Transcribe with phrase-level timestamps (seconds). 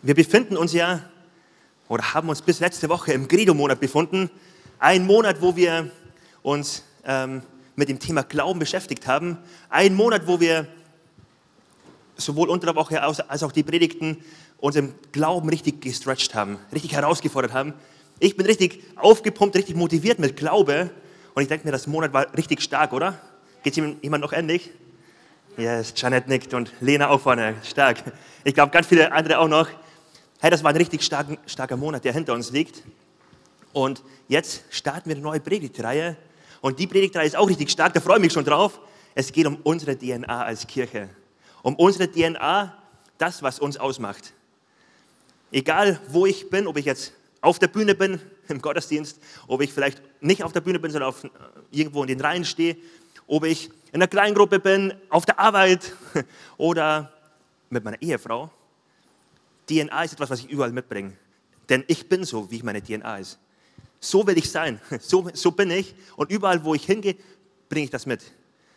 [0.00, 1.00] Wir befinden uns ja
[1.88, 4.30] oder haben uns bis letzte Woche im Credo-Monat befunden.
[4.78, 5.90] Ein Monat, wo wir
[6.42, 7.42] uns ähm,
[7.74, 9.38] mit dem Thema Glauben beschäftigt haben.
[9.70, 10.68] Ein Monat, wo wir
[12.16, 14.18] sowohl unter der Woche als auch die Predigten
[14.58, 17.74] uns im Glauben richtig gestretched haben, richtig herausgefordert haben.
[18.20, 20.90] Ich bin richtig aufgepumpt, richtig motiviert mit Glaube.
[21.34, 23.18] Und ich denke mir, das Monat war richtig stark, oder?
[23.64, 24.70] Geht es jemand noch ähnlich?
[25.56, 27.56] Yes, Janet nickt und Lena auch vorne.
[27.64, 27.98] Stark.
[28.44, 29.68] Ich glaube, ganz viele andere auch noch.
[30.40, 32.84] Hey, das war ein richtig starken, starker Monat, der hinter uns liegt.
[33.72, 36.16] Und jetzt starten wir eine neue Predigtreihe.
[36.60, 38.78] Und die Predigtreihe ist auch richtig stark, da freue ich mich schon drauf.
[39.16, 41.08] Es geht um unsere DNA als Kirche.
[41.62, 42.72] Um unsere DNA,
[43.18, 44.32] das, was uns ausmacht.
[45.50, 49.18] Egal, wo ich bin, ob ich jetzt auf der Bühne bin, im Gottesdienst,
[49.48, 51.30] ob ich vielleicht nicht auf der Bühne bin, sondern auf, äh,
[51.72, 52.76] irgendwo in den Reihen stehe,
[53.26, 55.92] ob ich in einer Kleingruppe bin, auf der Arbeit
[56.58, 57.12] oder
[57.70, 58.52] mit meiner Ehefrau.
[59.68, 61.12] DNA ist etwas, was ich überall mitbringe.
[61.68, 63.38] Denn ich bin so, wie meine DNA ist.
[64.00, 64.80] So will ich sein.
[65.00, 65.94] So, so bin ich.
[66.16, 67.16] Und überall, wo ich hingehe,
[67.68, 68.22] bringe ich das mit.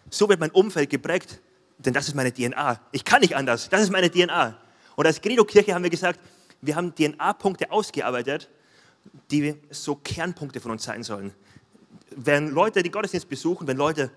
[0.09, 1.39] So wird mein Umfeld geprägt,
[1.77, 2.81] denn das ist meine DNA.
[2.91, 3.69] Ich kann nicht anders.
[3.69, 4.57] Das ist meine DNA.
[4.95, 6.19] Und als Credo-Kirche haben wir gesagt,
[6.61, 8.49] wir haben DNA-Punkte ausgearbeitet,
[9.31, 11.33] die so Kernpunkte von uns sein sollen.
[12.15, 14.11] Wenn Leute den Gottesdienst besuchen, wenn Leute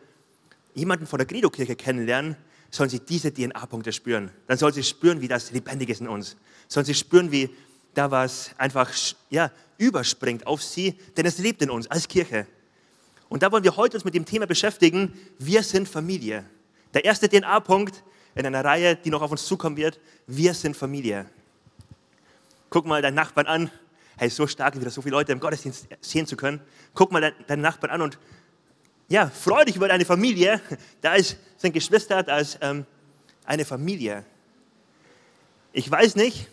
[0.74, 2.36] jemanden von der Credo-Kirche kennenlernen,
[2.70, 4.30] sollen sie diese DNA-Punkte spüren.
[4.48, 6.36] Dann sollen sie spüren, wie das lebendig ist in uns.
[6.68, 7.50] Sollen sie spüren, wie
[7.94, 8.90] da was einfach
[9.30, 12.46] ja, überspringt auf sie, denn es lebt in uns als Kirche.
[13.28, 16.44] Und da wollen wir heute uns mit dem Thema beschäftigen, wir sind Familie.
[16.92, 21.26] Der erste DNA-Punkt in einer Reihe, die noch auf uns zukommen wird, wir sind Familie.
[22.70, 23.70] Guck mal deinen Nachbarn an.
[24.16, 26.60] Hey, so stark, wieder so viele Leute im Gottesdienst sehen zu können.
[26.94, 28.18] Guck mal deinen Nachbarn an und
[29.08, 30.60] ja, freu dich über deine Familie.
[31.00, 32.86] Da ist, sind Geschwister, da ist ähm,
[33.44, 34.24] eine Familie.
[35.72, 36.48] Ich weiß nicht,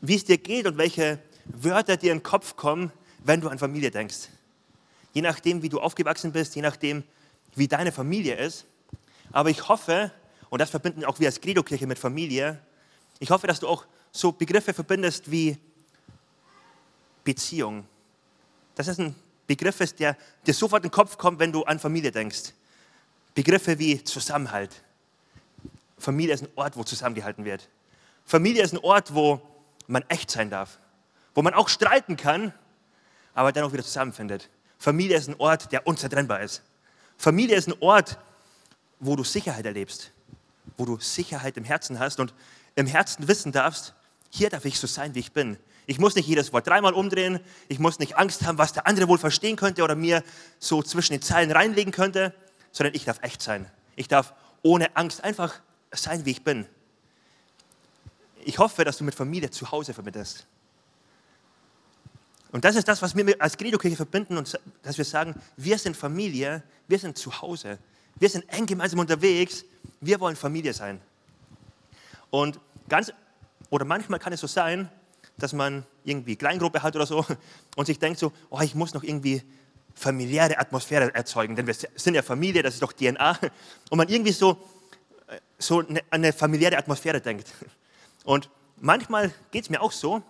[0.00, 2.92] wie es dir geht und welche Wörter dir in den Kopf kommen,
[3.24, 4.28] wenn du an Familie denkst.
[5.12, 7.02] Je nachdem, wie du aufgewachsen bist, je nachdem,
[7.54, 8.66] wie deine Familie ist.
[9.32, 10.12] Aber ich hoffe,
[10.50, 12.60] und das verbinden auch wir als Credo-Kirche mit Familie,
[13.18, 15.58] ich hoffe, dass du auch so Begriffe verbindest wie
[17.24, 17.86] Beziehung.
[18.74, 19.14] Das ist ein
[19.46, 20.16] Begriff der
[20.46, 22.52] dir sofort in den Kopf kommt, wenn du an Familie denkst.
[23.34, 24.82] Begriffe wie Zusammenhalt.
[25.98, 27.68] Familie ist ein Ort, wo zusammengehalten wird.
[28.24, 29.40] Familie ist ein Ort, wo
[29.88, 30.78] man echt sein darf,
[31.34, 32.52] wo man auch streiten kann,
[33.34, 34.48] aber dann auch wieder zusammenfindet.
[34.78, 36.62] Familie ist ein Ort, der unzertrennbar ist.
[37.16, 38.18] Familie ist ein Ort,
[39.00, 40.12] wo du Sicherheit erlebst,
[40.76, 42.32] wo du Sicherheit im Herzen hast und
[42.76, 43.94] im Herzen wissen darfst,
[44.30, 45.56] hier darf ich so sein, wie ich bin.
[45.86, 47.40] Ich muss nicht jedes Wort dreimal umdrehen.
[47.66, 50.22] Ich muss nicht Angst haben, was der andere wohl verstehen könnte oder mir
[50.58, 52.34] so zwischen den Zeilen reinlegen könnte,
[52.72, 53.70] sondern ich darf echt sein.
[53.96, 55.60] Ich darf ohne Angst einfach
[55.92, 56.66] sein, wie ich bin.
[58.48, 60.46] Ich hoffe, dass du mit Familie zu Hause vermittelst.
[62.50, 65.94] Und das ist das, was wir als Credo-Kirche verbinden und dass wir sagen, wir sind
[65.94, 67.78] Familie, wir sind zu Hause,
[68.18, 69.66] wir sind eng gemeinsam unterwegs,
[70.00, 70.98] wir wollen Familie sein.
[72.30, 72.58] Und
[72.88, 73.12] ganz,
[73.68, 74.88] oder manchmal kann es so sein,
[75.36, 77.26] dass man irgendwie Kleingruppe hat oder so
[77.76, 79.42] und sich denkt so, oh, ich muss noch irgendwie
[79.94, 83.38] familiäre Atmosphäre erzeugen, denn wir sind ja Familie, das ist doch DNA.
[83.90, 84.52] Und man irgendwie so,
[85.26, 87.52] äh, so eine, eine familiäre Atmosphäre denkt.
[88.24, 90.22] Und manchmal geht es mir auch so,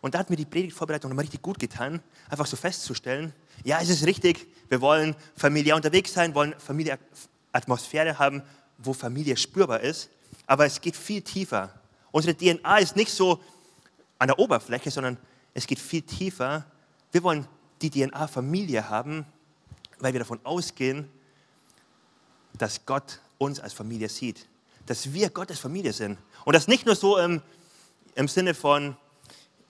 [0.00, 3.32] und da hat mir die Predigtvorbereitung nochmal richtig gut getan, einfach so festzustellen,
[3.64, 8.42] ja, es ist richtig, wir wollen familiär unterwegs sein, wollen Familienatmosphäre haben,
[8.78, 10.10] wo Familie spürbar ist,
[10.46, 11.72] aber es geht viel tiefer.
[12.12, 13.40] Unsere DNA ist nicht so
[14.18, 15.18] an der Oberfläche, sondern
[15.54, 16.64] es geht viel tiefer.
[17.12, 17.48] Wir wollen
[17.82, 19.26] die DNA-Familie haben,
[19.98, 21.08] weil wir davon ausgehen,
[22.52, 24.46] dass Gott uns als Familie sieht.
[24.86, 26.18] Dass wir Gottes Familie sind.
[26.44, 27.42] Und das nicht nur so im,
[28.14, 28.96] im Sinne von,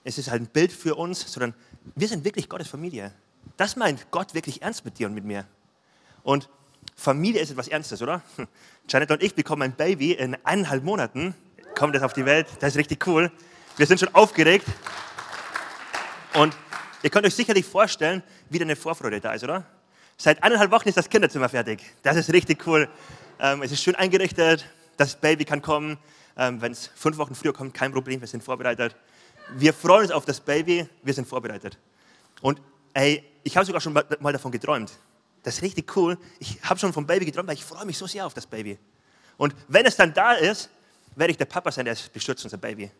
[0.03, 1.53] es ist halt ein Bild für uns, sondern
[1.95, 3.13] wir sind wirklich Gottes Familie.
[3.57, 5.45] Das meint Gott wirklich ernst mit dir und mit mir.
[6.23, 6.49] Und
[6.95, 8.21] Familie ist etwas Ernstes, oder?
[8.89, 11.35] Janet und ich bekommen ein Baby in eineinhalb Monaten,
[11.75, 13.31] kommt das auf die Welt, das ist richtig cool.
[13.77, 14.65] Wir sind schon aufgeregt.
[16.33, 16.55] Und
[17.03, 19.65] ihr könnt euch sicherlich vorstellen, wie eine Vorfreude da ist, oder?
[20.17, 21.83] Seit eineinhalb Wochen ist das Kinderzimmer fertig.
[22.01, 22.89] Das ist richtig cool.
[23.39, 24.65] Ähm, es ist schön eingerichtet.
[24.97, 25.97] Das Baby kann kommen.
[26.37, 28.19] Ähm, Wenn es fünf Wochen früher kommt, kein Problem.
[28.19, 28.95] Wir sind vorbereitet.
[29.55, 30.87] Wir freuen uns auf das Baby.
[31.03, 31.77] Wir sind vorbereitet.
[32.41, 32.61] Und
[32.93, 34.91] ey, ich habe sogar schon mal davon geträumt.
[35.43, 36.17] Das ist richtig cool.
[36.39, 38.77] Ich habe schon vom Baby geträumt, weil ich freue mich so sehr auf das Baby.
[39.37, 40.69] Und wenn es dann da ist,
[41.15, 42.91] werde ich der Papa sein, der es beschützt, unser Baby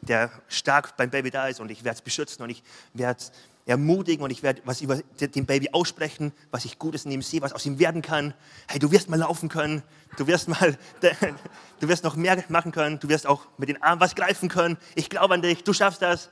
[0.00, 2.62] der stark beim Baby da ist und ich werde es beschützen und ich
[2.92, 3.22] werde
[3.66, 7.42] ermutigen und ich werde was über dem Baby aussprechen, was ich Gutes in ihm sehe,
[7.42, 8.32] was aus ihm werden kann.
[8.68, 9.82] Hey, du wirst mal laufen können,
[10.16, 10.78] du wirst mal,
[11.80, 14.78] du wirst noch mehr machen können, du wirst auch mit den Armen was greifen können.
[14.94, 16.30] Ich glaube an dich, du schaffst das.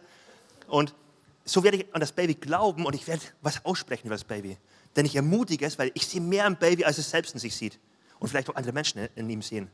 [0.69, 0.95] Und
[1.45, 4.57] so werde ich an das Baby glauben und ich werde was aussprechen über das Baby.
[4.95, 7.57] Denn ich ermutige es, weil ich sehe mehr im Baby, als es selbst in sich
[7.57, 7.81] sieht.
[8.21, 9.69] Und vielleicht auch andere Menschen in ihm sehen.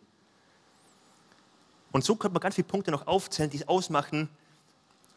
[1.93, 4.31] Und so könnte man ganz viele Punkte noch aufzählen, die es ausmachen,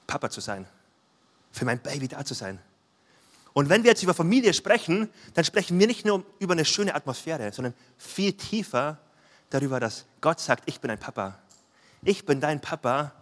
[0.08, 0.68] Papa zu sein
[1.54, 2.60] für mein Baby da zu sein.
[3.54, 6.96] Und wenn wir jetzt über Familie sprechen, dann sprechen wir nicht nur über eine schöne
[6.96, 8.98] Atmosphäre, sondern viel tiefer
[9.52, 11.40] darüber, dass Gott sagt, ich bin ein Papa.
[12.02, 13.14] Ich bin dein Papa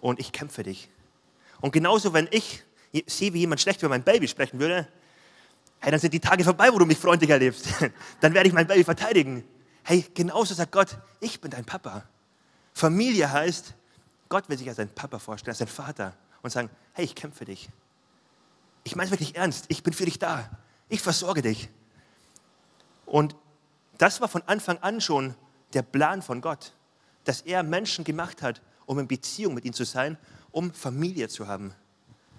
[0.00, 0.88] und ich kämpfe dich.
[1.60, 2.64] Und genauso, wenn ich
[3.06, 4.88] sehe, wie jemand schlecht über mein Baby sprechen würde,
[5.80, 7.68] hey, dann sind die Tage vorbei, wo du mich freundlich erlebst.
[8.20, 9.44] Dann werde ich mein Baby verteidigen.
[9.82, 12.04] Hey, genauso sagt Gott, ich bin dein Papa.
[12.72, 13.74] Familie heißt,
[14.28, 17.38] Gott will sich als ein Papa vorstellen, als ein Vater und sagen, hey, ich kämpfe
[17.38, 17.68] für dich.
[18.84, 20.50] Ich meine es wirklich ernst, ich bin für dich da.
[20.88, 21.68] Ich versorge dich.
[23.06, 23.36] Und
[23.98, 25.34] das war von Anfang an schon
[25.72, 26.72] der Plan von Gott,
[27.24, 30.18] dass er Menschen gemacht hat, um in Beziehung mit ihnen zu sein,
[30.50, 31.74] um Familie zu haben.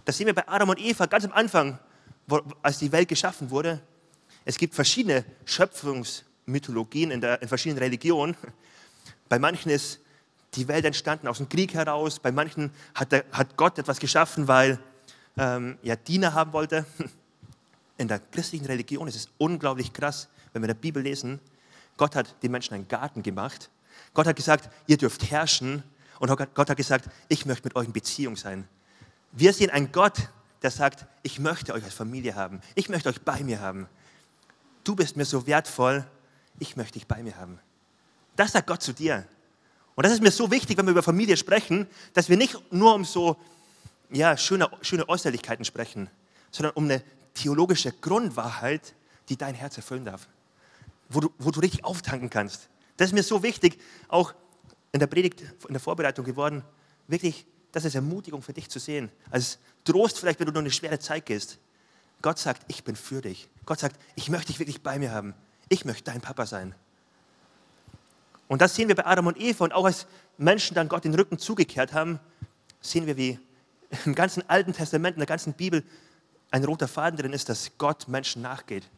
[0.05, 1.79] Das sehen wir bei Adam und Eva ganz am Anfang,
[2.61, 3.81] als die Welt geschaffen wurde.
[4.45, 8.35] Es gibt verschiedene Schöpfungsmythologien in, der, in verschiedenen Religionen.
[9.29, 10.01] Bei manchen ist
[10.55, 12.19] die Welt entstanden aus dem Krieg heraus.
[12.19, 14.79] Bei manchen hat, der, hat Gott etwas geschaffen, weil
[15.37, 16.85] ähm, er Diener haben wollte.
[17.97, 21.39] In der christlichen Religion ist es unglaublich krass, wenn wir in der Bibel lesen,
[21.95, 23.69] Gott hat den Menschen einen Garten gemacht.
[24.13, 25.83] Gott hat gesagt, ihr dürft herrschen.
[26.19, 28.67] Und Gott hat gesagt, ich möchte mit euch in Beziehung sein.
[29.31, 30.29] Wir sehen einen Gott,
[30.61, 32.61] der sagt, ich möchte euch als Familie haben.
[32.75, 33.87] Ich möchte euch bei mir haben.
[34.83, 36.05] Du bist mir so wertvoll,
[36.59, 37.59] ich möchte dich bei mir haben.
[38.35, 39.25] Das sagt Gott zu dir.
[39.95, 42.95] Und das ist mir so wichtig, wenn wir über Familie sprechen, dass wir nicht nur
[42.95, 43.37] um so
[44.11, 46.09] ja, schöne, schöne Äußerlichkeiten sprechen,
[46.51, 47.03] sondern um eine
[47.33, 48.93] theologische Grundwahrheit,
[49.29, 50.27] die dein Herz erfüllen darf,
[51.09, 52.69] wo du, wo du richtig auftanken kannst.
[52.97, 54.33] Das ist mir so wichtig, auch
[54.91, 56.63] in der Predigt, in der Vorbereitung geworden,
[57.07, 59.09] wirklich, das ist Ermutigung für dich zu sehen.
[59.31, 61.57] Als Trost vielleicht, wenn du durch eine schwere Zeit gehst.
[62.21, 63.49] Gott sagt, ich bin für dich.
[63.65, 65.33] Gott sagt, ich möchte dich wirklich bei mir haben.
[65.69, 66.75] Ich möchte dein Papa sein.
[68.47, 69.63] Und das sehen wir bei Adam und Eva.
[69.63, 70.07] Und auch als
[70.37, 72.19] Menschen dann Gott den Rücken zugekehrt haben,
[72.81, 73.39] sehen wir, wie
[74.05, 75.83] im ganzen Alten Testament, in der ganzen Bibel
[76.51, 78.89] ein roter Faden drin ist, dass Gott Menschen nachgeht.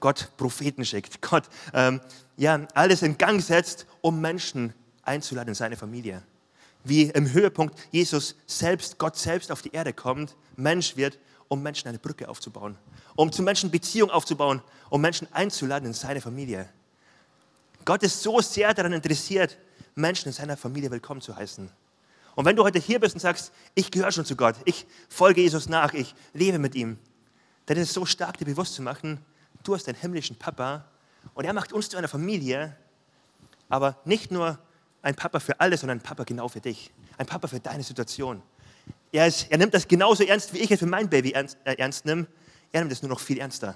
[0.00, 1.44] Gott Propheten schickt, Gott
[1.74, 2.00] ähm,
[2.36, 4.72] ja, alles in Gang setzt, um Menschen
[5.02, 6.22] einzuladen in seine Familie.
[6.84, 11.18] Wie im Höhepunkt Jesus selbst, Gott selbst auf die Erde kommt, Mensch wird,
[11.48, 12.76] um Menschen eine Brücke aufzubauen,
[13.14, 16.68] um zu Menschen Beziehung aufzubauen, um Menschen einzuladen in seine Familie.
[17.84, 19.58] Gott ist so sehr daran interessiert,
[19.94, 21.70] Menschen in seiner Familie willkommen zu heißen.
[22.34, 25.42] Und wenn du heute hier bist und sagst, ich gehöre schon zu Gott, ich folge
[25.42, 26.98] Jesus nach, ich lebe mit ihm,
[27.66, 29.18] dann ist es so stark, dir bewusst zu machen,
[29.64, 30.84] du hast einen himmlischen Papa
[31.34, 32.76] und er macht uns zu einer Familie,
[33.68, 34.58] aber nicht nur
[35.02, 38.42] ein Papa für alle, sondern ein Papa genau für dich, ein Papa für deine Situation.
[39.10, 41.74] Er, ist, er nimmt das genauso ernst, wie ich es für mein Baby ernst, äh,
[41.74, 42.26] ernst nehme.
[42.72, 43.74] Er nimmt es nur noch viel ernster.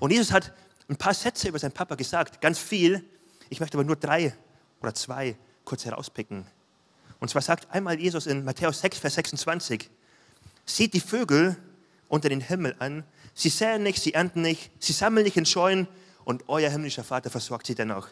[0.00, 0.52] Und Jesus hat
[0.90, 3.04] ein paar Sätze über seinen Papa gesagt, ganz viel.
[3.48, 4.34] Ich möchte aber nur drei
[4.82, 6.44] oder zwei kurz herauspicken.
[7.20, 9.88] Und zwar sagt einmal Jesus in Matthäus 6, Vers 26,
[10.66, 11.56] seht die Vögel
[12.08, 13.04] unter den Himmel an,
[13.34, 15.86] sie säen nicht, sie ernten nicht, sie sammeln nicht in Scheunen
[16.24, 18.08] und euer himmlischer Vater versorgt sie dennoch.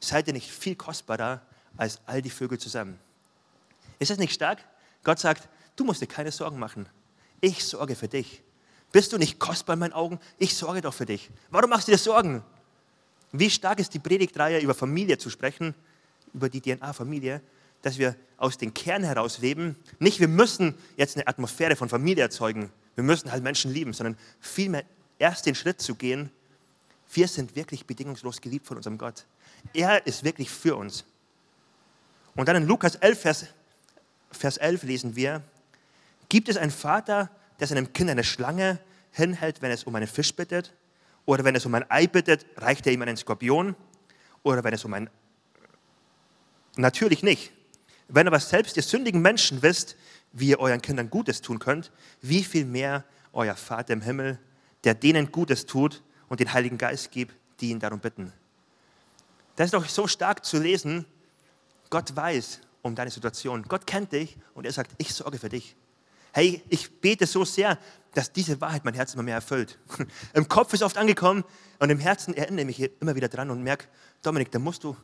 [0.00, 1.42] Seid ihr nicht viel kostbarer
[1.76, 2.98] als all die Vögel zusammen?
[3.98, 4.64] Ist das nicht stark?
[5.04, 6.88] Gott sagt, du musst dir keine Sorgen machen.
[7.40, 8.42] Ich sorge für dich.
[8.92, 10.18] Bist du nicht kostbar in meinen Augen?
[10.38, 11.30] Ich sorge doch für dich.
[11.50, 12.42] Warum machst du dir Sorgen?
[13.32, 15.74] Wie stark ist die Predigtreihe über Familie zu sprechen,
[16.32, 17.42] über die DNA-Familie,
[17.82, 19.76] dass wir aus dem Kern heraus leben.
[19.98, 22.70] Nicht, wir müssen jetzt eine Atmosphäre von Familie erzeugen.
[22.94, 24.84] Wir müssen halt Menschen lieben, sondern vielmehr
[25.18, 26.30] erst den Schritt zu gehen.
[27.12, 29.26] Wir sind wirklich bedingungslos geliebt von unserem Gott.
[29.74, 31.04] Er ist wirklich für uns.
[32.34, 33.46] Und dann in Lukas 11, Vers,
[34.30, 35.42] Vers 11 lesen wir,
[36.28, 38.78] gibt es einen Vater, der seinem Kind eine Schlange
[39.10, 40.74] hinhält, wenn es um einen Fisch bittet?
[41.26, 43.76] Oder wenn es um ein Ei bittet, reicht er ihm einen Skorpion?
[44.42, 45.10] Oder wenn es um ein...
[46.76, 47.52] Natürlich nicht.
[48.08, 49.96] Wenn aber selbst ihr sündigen Menschen wisst,
[50.32, 51.90] wie ihr euren Kindern Gutes tun könnt,
[52.22, 54.38] wie viel mehr euer Vater im Himmel,
[54.84, 58.32] der denen Gutes tut und den Heiligen Geist gibt, die ihn darum bitten.
[59.56, 61.04] Das ist doch so stark zu lesen.
[61.90, 63.64] Gott weiß um deine Situation.
[63.64, 65.76] Gott kennt dich und er sagt, ich sorge für dich.
[66.32, 67.78] Hey, ich bete so sehr,
[68.14, 69.78] dass diese Wahrheit mein Herz immer mehr erfüllt.
[70.34, 71.44] Im Kopf ist oft angekommen
[71.78, 73.86] und im Herzen erinnere ich mich immer wieder dran und merke,
[74.22, 74.96] Dominik, da musst du,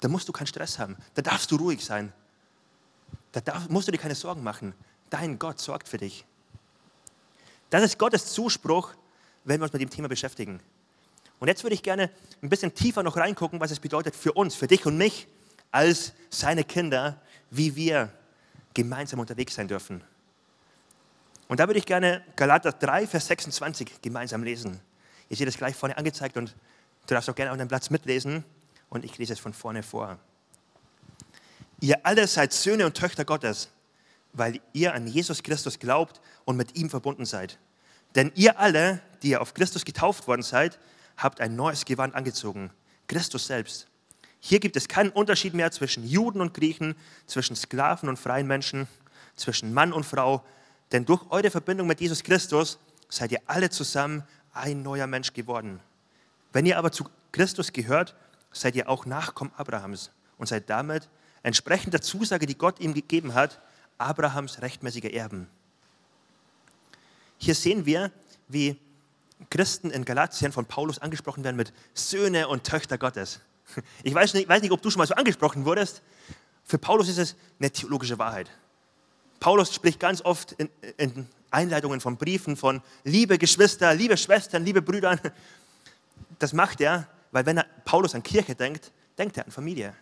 [0.00, 0.96] da musst du keinen Stress haben.
[1.14, 2.12] Da darfst du ruhig sein.
[3.32, 4.74] Da darf, musst du dir keine Sorgen machen.
[5.10, 6.24] Dein Gott sorgt für dich.
[7.70, 8.94] Das ist Gottes Zuspruch,
[9.44, 10.60] wenn wir uns mit dem Thema beschäftigen.
[11.38, 12.10] Und jetzt würde ich gerne
[12.42, 15.28] ein bisschen tiefer noch reingucken, was es bedeutet für uns, für dich und mich
[15.70, 17.20] als seine Kinder,
[17.50, 18.12] wie wir
[18.74, 20.02] gemeinsam unterwegs sein dürfen.
[21.48, 24.80] Und da würde ich gerne Galater 3, Vers 26 gemeinsam lesen.
[25.30, 26.54] Ihr seht es gleich vorne angezeigt und
[27.06, 28.44] du darfst auch gerne auf deinem Platz mitlesen
[28.90, 30.18] und ich lese es von vorne vor.
[31.80, 33.70] Ihr alle seid Söhne und Töchter Gottes,
[34.32, 37.58] weil ihr an Jesus Christus glaubt und mit ihm verbunden seid.
[38.14, 40.78] Denn ihr alle, die ihr auf Christus getauft worden seid,
[41.16, 42.70] habt ein neues Gewand angezogen,
[43.06, 43.86] Christus selbst.
[44.40, 46.94] Hier gibt es keinen Unterschied mehr zwischen Juden und Griechen,
[47.26, 48.86] zwischen Sklaven und freien Menschen,
[49.34, 50.44] zwischen Mann und Frau,
[50.92, 52.78] denn durch eure Verbindung mit Jesus Christus
[53.08, 55.80] seid ihr alle zusammen ein neuer Mensch geworden.
[56.52, 58.14] Wenn ihr aber zu Christus gehört,
[58.52, 61.08] seid ihr auch Nachkommen Abrahams und seid damit
[61.42, 63.60] entsprechend der Zusage, die Gott ihm gegeben hat,
[63.98, 65.48] Abrahams rechtmäßige Erben.
[67.38, 68.10] Hier sehen wir,
[68.48, 68.78] wie
[69.50, 73.40] Christen in Galatien von Paulus angesprochen werden mit Söhne und Töchter Gottes.
[74.02, 76.02] Ich weiß nicht, weiß nicht, ob du schon mal so angesprochen wurdest.
[76.64, 78.50] Für Paulus ist es eine theologische Wahrheit.
[79.40, 84.82] Paulus spricht ganz oft in, in Einleitungen von Briefen von liebe Geschwister, liebe Schwestern, liebe
[84.82, 85.18] Brüder.
[86.40, 89.94] Das macht er, weil wenn er Paulus an Kirche denkt, denkt er an Familie.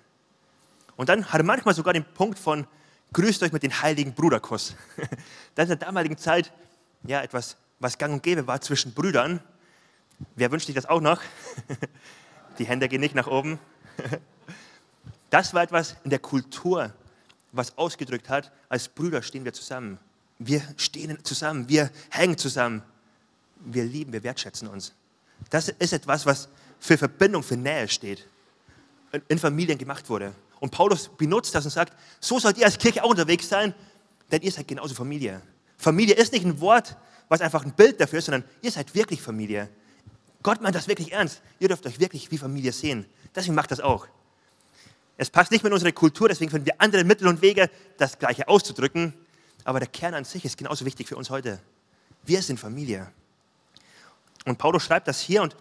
[0.96, 2.66] Und dann hat er manchmal sogar den Punkt von
[3.12, 4.74] grüßt euch mit dem heiligen Bruderkuss.
[5.54, 6.52] Das ist in der damaligen Zeit
[7.04, 9.40] ja etwas, was gang und gäbe war zwischen Brüdern.
[10.34, 11.22] Wer wünscht sich das auch noch?
[12.58, 13.58] Die Hände gehen nicht nach oben.
[15.30, 16.92] Das war etwas in der Kultur,
[17.52, 19.98] was ausgedrückt hat, als Brüder stehen wir zusammen.
[20.38, 22.82] Wir stehen zusammen, wir hängen zusammen.
[23.58, 24.92] Wir lieben, wir wertschätzen uns.
[25.50, 26.48] Das ist etwas, was
[26.78, 28.26] für Verbindung, für Nähe steht,
[29.28, 30.34] in Familien gemacht wurde.
[30.60, 33.74] Und Paulus benutzt das und sagt, so sollt ihr als Kirche auch unterwegs sein,
[34.30, 35.42] denn ihr seid genauso Familie.
[35.76, 36.96] Familie ist nicht ein Wort,
[37.28, 39.68] was einfach ein Bild dafür ist, sondern ihr seid wirklich Familie.
[40.42, 41.42] Gott meint das wirklich ernst.
[41.58, 43.06] Ihr dürft euch wirklich wie Familie sehen.
[43.34, 44.06] Deswegen macht das auch.
[45.16, 48.18] Es passt nicht mehr in unsere Kultur, deswegen finden wir andere Mittel und Wege, das
[48.18, 49.14] Gleiche auszudrücken.
[49.64, 51.60] Aber der Kern an sich ist genauso wichtig für uns heute.
[52.24, 53.10] Wir sind Familie.
[54.44, 55.56] Und Paulus schreibt das hier und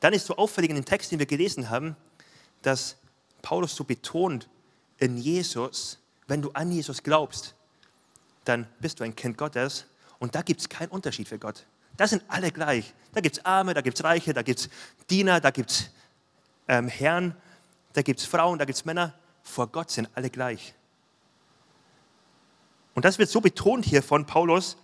[0.00, 1.96] dann ist so auffällig in dem Text, den wir gelesen haben,
[2.62, 2.96] dass
[3.42, 4.48] Paulus so betont,
[4.98, 7.54] in Jesus, wenn du an Jesus glaubst,
[8.44, 9.86] dann bist du ein Kind Gottes
[10.18, 11.64] und da gibt es keinen Unterschied für Gott.
[11.96, 12.92] Da sind alle gleich.
[13.12, 14.68] Da gibt es Arme, da gibt es Reiche, da gibt es
[15.08, 15.90] Diener, da gibt es
[16.66, 17.34] ähm, Herren,
[17.92, 19.14] da gibt es Frauen, da gibt es Männer.
[19.42, 20.74] Vor Gott sind alle gleich.
[22.94, 24.76] Und das wird so betont hier von Paulus.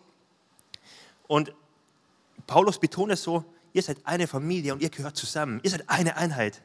[1.26, 1.52] Und
[2.46, 5.60] Paulus betont es so, ihr seid eine Familie und ihr gehört zusammen.
[5.62, 6.62] Ihr seid eine Einheit.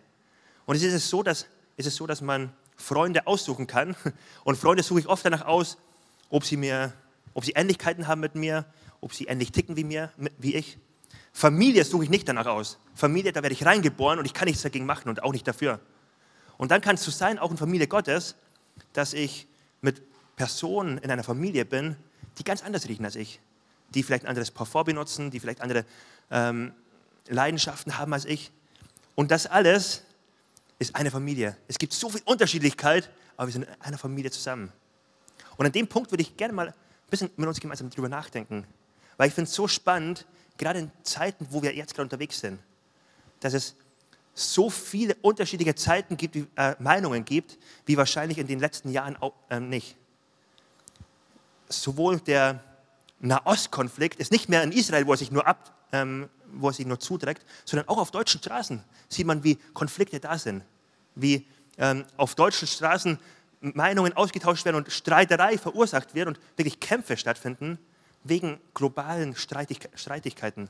[0.65, 3.95] Und es ist so, dass, es ist so, dass man Freunde aussuchen kann.
[4.43, 5.77] Und Freunde suche ich oft danach aus,
[6.29, 6.93] ob sie, mir,
[7.33, 8.65] ob sie Ähnlichkeiten haben mit mir,
[9.01, 10.77] ob sie ähnlich ticken wie, mir, wie ich.
[11.33, 12.77] Familie suche ich nicht danach aus.
[12.93, 15.79] Familie, da werde ich reingeboren und ich kann nichts dagegen machen und auch nicht dafür.
[16.59, 18.35] Und dann kann es so sein, auch in Familie Gottes,
[18.91, 19.47] dass ich
[19.79, 20.01] mit
[20.35, 21.95] Personen in einer Familie bin,
[22.37, 23.39] die ganz anders riechen als ich.
[23.95, 25.85] Die vielleicht ein anderes Parfum benutzen, die vielleicht andere
[26.29, 26.73] ähm,
[27.29, 28.51] Leidenschaften haben als ich.
[29.15, 30.03] Und das alles
[30.79, 31.55] ist eine Familie.
[31.69, 34.73] Es gibt so viel Unterschiedlichkeit, aber wir sind in einer Familie zusammen.
[35.55, 36.73] Und an dem Punkt würde ich gerne mal ein
[37.09, 38.67] bisschen mit uns gemeinsam darüber nachdenken.
[39.15, 40.25] Weil ich finde es so spannend,
[40.57, 42.59] gerade in Zeiten, wo wir jetzt gerade unterwegs sind,
[43.39, 43.75] dass es
[44.39, 49.33] so viele unterschiedliche Zeiten gibt, äh, Meinungen gibt, wie wahrscheinlich in den letzten Jahren auch,
[49.49, 49.97] äh, nicht.
[51.67, 52.63] Sowohl der
[53.19, 56.85] Nahostkonflikt ist nicht mehr in Israel, wo er sich nur ab, ähm, wo er sich
[56.85, 60.63] nur zuträgt, sondern auch auf deutschen Straßen sieht man, wie Konflikte da sind,
[61.15, 61.45] wie
[61.77, 63.19] ähm, auf deutschen Straßen
[63.61, 67.77] Meinungen ausgetauscht werden und Streiterei verursacht wird und wirklich Kämpfe stattfinden
[68.23, 70.69] wegen globalen Streitig Streitigkeiten.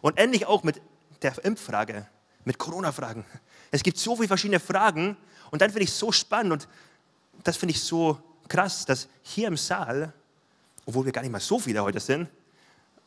[0.00, 0.80] Und endlich auch mit
[1.22, 2.06] der Impffrage,
[2.44, 3.24] mit Corona-Fragen.
[3.70, 5.16] Es gibt so viele verschiedene Fragen
[5.50, 6.68] und dann finde ich es so spannend und
[7.42, 10.12] das finde ich so krass, dass hier im Saal,
[10.86, 12.28] obwohl wir gar nicht mal so viele heute sind,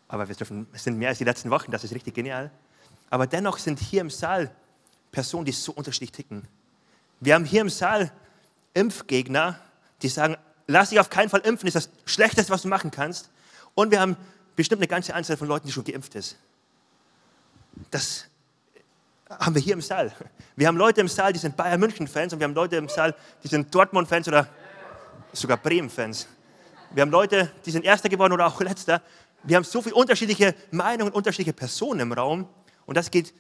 [0.08, 2.52] aber wir dürfen, es sind mehr als die letzten Wochen, das ist richtig genial,
[3.10, 4.52] aber dennoch sind hier im Saal
[5.12, 6.48] Personen, die so unterschiedlich ticken.
[7.20, 8.12] Wir haben hier im Saal
[8.74, 9.60] Impfgegner,
[10.02, 13.32] die sagen, lass dich auf keinen Fall impfen, ist das Schlechteste, was du machen kannst.
[13.74, 14.18] Und wir haben
[14.56, 16.38] bestimmt eine ganze Anzahl von Leuten, die schon geimpft ist.
[17.92, 18.26] Das
[19.30, 20.12] haben wir hier im Saal.
[20.56, 23.16] Wir haben Leute im Saal, die sind Bayern München-Fans und wir haben Leute im Saal,
[23.44, 24.48] die sind Dortmund-Fans oder
[25.34, 26.28] sogar Bremen-Fans.
[26.92, 29.02] Wir haben Leute, die sind Erster geworden oder auch Letzter.
[29.44, 32.48] Wir haben so viele unterschiedliche Meinungen, unterschiedliche Personen im Raum
[32.86, 33.34] und das geht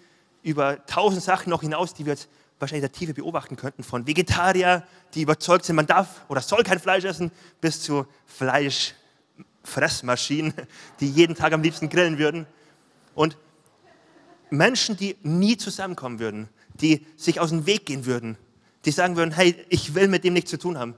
[0.43, 2.29] über tausend Sachen noch hinaus, die wir jetzt
[2.59, 6.63] wahrscheinlich in der Tiefe beobachten könnten, von Vegetarier, die überzeugt sind, man darf oder soll
[6.63, 9.07] kein Fleisch essen, bis zu Fleischfressern,
[9.67, 10.53] Fressmaschinen,
[10.99, 12.47] die jeden Tag am liebsten grillen würden.
[13.13, 13.37] Und
[14.49, 18.37] Menschen, die nie zusammenkommen würden, die sich aus dem Weg gehen würden,
[18.85, 20.95] die sagen würden, hey, ich will mit dem nichts zu tun haben,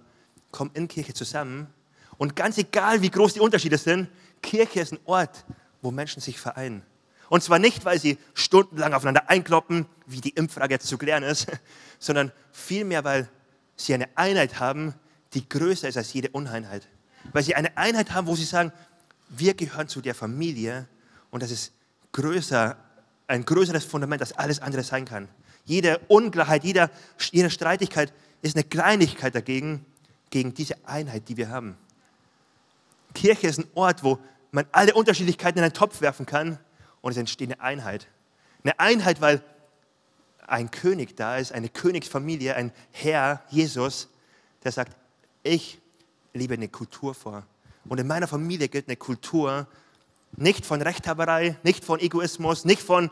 [0.52, 1.68] kommen in Kirche zusammen.
[2.18, 4.10] Und ganz egal, wie groß die Unterschiede sind,
[4.42, 5.46] Kirche ist ein Ort,
[5.82, 6.84] wo Menschen sich vereinen.
[7.30, 11.48] Und zwar nicht, weil sie stundenlang aufeinander einkloppen, wie die Impffrage jetzt zu klären ist,
[12.00, 13.30] sondern vielmehr, weil
[13.76, 14.96] sie eine Einheit haben,
[15.34, 16.88] die größer ist als jede Uneinheit.
[17.32, 18.72] Weil sie eine Einheit haben, wo sie sagen,
[19.30, 20.88] wir gehören zu der Familie
[21.30, 21.72] und das ist
[22.12, 22.78] größer,
[23.30, 25.30] ein größeres Fundament, als alles andere sein kann.
[25.66, 26.90] Jede Ungleichheit, jede,
[27.32, 29.86] jede Streitigkeit ist eine Kleinigkeit dagegen,
[30.32, 31.78] gegen diese Einheit, die wir haben.
[33.14, 34.20] Kirche ist ein Ort, wo
[34.52, 36.60] man alle Unterschiedlichkeiten in einen Topf werfen kann
[37.02, 38.08] und es entsteht eine Einheit.
[38.64, 39.44] Eine Einheit, weil
[40.46, 44.10] ein König da ist, eine Königsfamilie, ein Herr, Jesus,
[44.64, 44.96] der sagt,
[45.44, 45.80] ich
[46.34, 47.46] liebe eine Kultur vor.
[47.88, 49.68] Und in meiner Familie gilt eine Kultur
[50.36, 53.12] nicht von Rechthaberei, nicht von Egoismus, nicht von,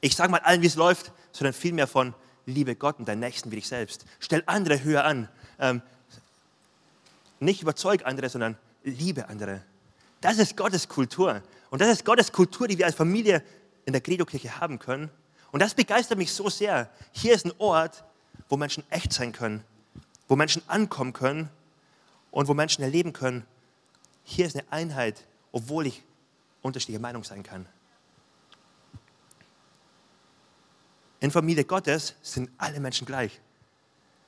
[0.00, 2.14] ich sage mal allen, wie es läuft, sondern vielmehr von
[2.46, 4.06] liebe Gott und deinen Nächsten wie dich selbst.
[4.20, 5.28] Stell andere höher an.
[5.58, 5.82] Ähm,
[7.40, 9.62] nicht überzeug andere, sondern liebe andere.
[10.20, 11.42] Das ist Gottes Kultur.
[11.70, 13.42] Und das ist Gottes Kultur, die wir als Familie
[13.84, 15.10] in der Credo-Kirche haben können.
[15.52, 16.90] Und das begeistert mich so sehr.
[17.12, 18.04] Hier ist ein Ort,
[18.48, 19.64] wo Menschen echt sein können,
[20.28, 21.50] wo Menschen ankommen können
[22.30, 23.44] und wo Menschen erleben können,
[24.24, 26.02] hier ist eine Einheit, obwohl ich
[26.62, 27.66] unterschiedlicher Meinung sein kann.
[31.20, 33.40] In Familie Gottes sind alle Menschen gleich.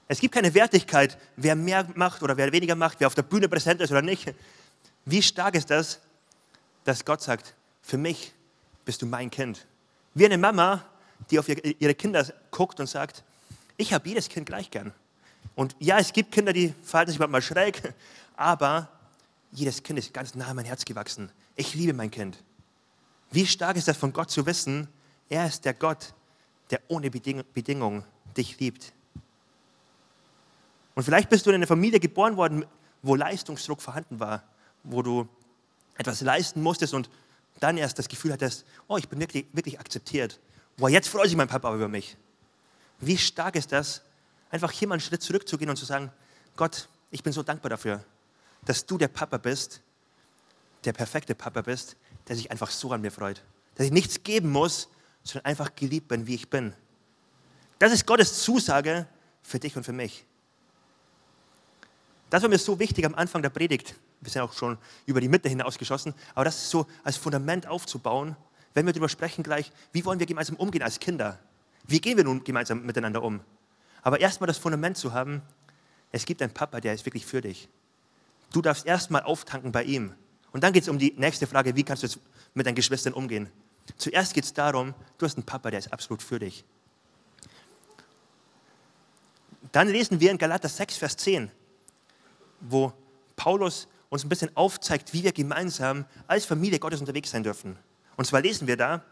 [0.09, 3.49] Es gibt keine Wertigkeit, wer mehr macht oder wer weniger macht, wer auf der Bühne
[3.49, 4.35] präsent ist oder nicht.
[5.05, 6.01] Wie stark ist das,
[6.85, 8.33] dass Gott sagt, für mich
[8.87, 9.67] bist du mein Kind.
[10.15, 10.85] Wie eine Mama,
[11.31, 13.23] die auf ihre Kinder guckt und sagt,
[13.77, 14.95] ich habe jedes Kind gleich gern.
[15.55, 17.95] Und ja, es gibt Kinder, die verhalten sich manchmal schräg,
[18.37, 18.89] aber
[19.53, 21.31] jedes Kind ist ganz nah an mein Herz gewachsen.
[21.57, 22.43] Ich liebe mein Kind.
[23.31, 24.89] Wie stark ist das von Gott zu wissen,
[25.29, 26.15] er ist der Gott,
[26.71, 28.05] der ohne Bedingung
[28.37, 28.93] dich liebt.
[30.95, 32.65] Und vielleicht bist du in einer Familie geboren worden,
[33.03, 34.43] wo Leistungsdruck vorhanden war,
[34.83, 35.29] wo du
[35.97, 37.11] etwas leisten musstest und
[37.61, 40.41] dann erst das Gefühl hattest, oh, ich bin wirklich, wirklich akzeptiert.
[40.77, 42.17] Boah, jetzt freut sich mein Papa über mich.
[43.01, 44.03] Wie stark ist das,
[44.51, 46.11] einfach hier mal einen Schritt zurückzugehen und zu sagen,
[46.57, 48.05] Gott, ich bin so dankbar dafür,
[48.69, 49.81] dass du der Papa bist,
[50.85, 51.97] der perfekte Papa bist,
[52.29, 53.43] der sich einfach so an mir freut.
[53.75, 54.91] Dass ich nichts geben muss,
[55.23, 56.75] sondern einfach geliebt bin, wie ich bin.
[57.79, 59.07] Das ist Gottes Zusage
[59.43, 60.27] für dich und für mich.
[62.29, 63.95] Das war mir so wichtig am Anfang der Predigt.
[64.21, 64.77] Wir sind auch schon
[65.07, 68.37] über die Mitte hinausgeschossen, aber das ist so als Fundament aufzubauen,
[68.75, 71.39] wenn wir darüber sprechen gleich, wie wollen wir gemeinsam umgehen als Kinder?
[71.85, 73.41] Wie gehen wir nun gemeinsam miteinander um?
[74.03, 75.41] Aber erstmal das Fundament zu haben,
[76.13, 77.71] es gibt einen Papa, der ist wirklich für dich.
[78.53, 80.15] Du darfst erstmal auftanken bei ihm.
[80.53, 82.19] Und dann geht es um die nächste Frage, wie kannst du jetzt
[82.55, 83.51] mit deinen Geschwistern umgehen?
[83.97, 86.65] Zuerst geht es darum, du hast einen Papa, der ist absolut für dich.
[89.73, 91.51] Dann lesen wir in Galater 6, Vers 10,
[92.61, 92.93] wo
[93.37, 97.77] Paulus uns ein bisschen aufzeigt, wie wir gemeinsam als Familie Gottes unterwegs sein dürfen.
[98.17, 99.05] Und zwar lesen wir da,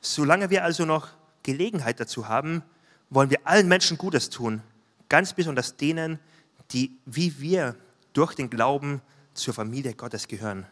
[0.00, 1.08] solange wir also noch
[1.42, 2.62] Gelegenheit dazu haben,
[3.10, 4.62] wollen wir allen Menschen Gutes tun,
[5.08, 6.18] ganz besonders denen,
[6.72, 7.76] die wie wir
[8.12, 9.02] durch den Glauben
[9.34, 10.66] zur Familie Gottes gehören.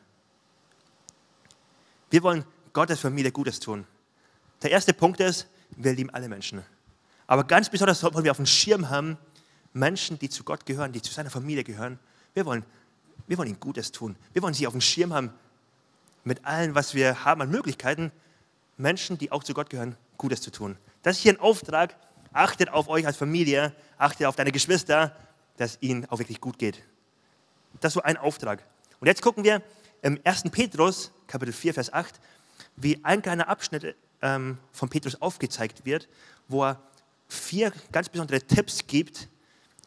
[2.11, 3.87] Wir wollen Gottes Familie Gutes tun.
[4.63, 6.63] Der erste Punkt ist, wir lieben alle Menschen.
[7.27, 9.19] Aber ganz besonders wollen wir auf dem Schirm haben,
[9.73, 11.99] Menschen, die zu Gott gehören, die zu seiner Familie gehören.
[12.35, 12.65] Wir wollen,
[13.27, 14.17] wir wollen ihnen Gutes tun.
[14.33, 15.33] Wir wollen sie auf dem Schirm haben,
[16.25, 18.11] mit allem, was wir haben an Möglichkeiten,
[18.77, 20.77] Menschen, die auch zu Gott gehören, Gutes zu tun.
[21.03, 21.97] Das ist hier ein Auftrag.
[22.33, 25.17] Achtet auf euch als Familie, achtet auf deine Geschwister,
[25.57, 26.83] dass ihnen auch wirklich gut geht.
[27.81, 28.63] Das ist so ein Auftrag.
[29.01, 29.63] Und jetzt gucken wir
[30.03, 30.45] im 1.
[30.51, 32.21] Petrus, Kapitel 4, Vers 8,
[32.77, 36.09] wie ein kleiner Abschnitt ähm, von Petrus aufgezeigt wird,
[36.49, 36.81] wo er
[37.29, 39.29] vier ganz besondere Tipps gibt,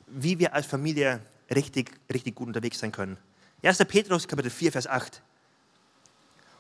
[0.08, 1.22] wie wir als Familie
[1.54, 3.18] richtig, richtig gut unterwegs sein können.
[3.64, 3.78] 1.
[3.86, 5.22] Petrus, Kapitel 4, Vers 8.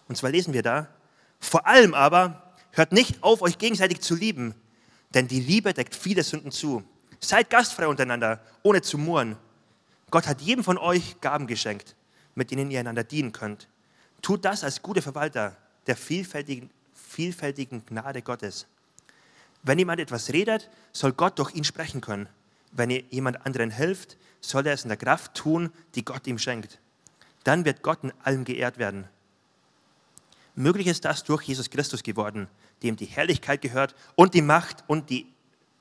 [0.08, 0.88] Und zwar lesen wir da,
[1.39, 4.54] vor allem aber hört nicht auf, euch gegenseitig zu lieben,
[5.13, 6.84] denn die Liebe deckt viele Sünden zu.
[7.20, 9.38] Seid gastfrei untereinander, ohne zu murren.
[10.10, 11.95] Gott hat jedem von euch Gaben geschenkt,
[12.36, 13.67] mit denen ihr einander dienen könnt.
[14.22, 15.56] Tut das als gute Verwalter
[15.88, 18.67] der vielfältigen, vielfältigen Gnade Gottes.
[19.63, 22.30] Wenn jemand etwas redet, soll Gott durch ihn sprechen können.
[22.72, 26.80] Wenn jemand anderen hilft, soll er es in der Kraft tun, die Gott ihm schenkt.
[27.43, 29.08] Dann wird Gott in allem geehrt werden.
[30.56, 32.48] Möglich ist das durch Jesus Christus geworden,
[32.84, 35.32] dem die Herrlichkeit gehört und die Macht und die,